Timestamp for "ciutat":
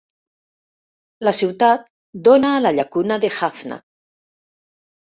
1.41-1.85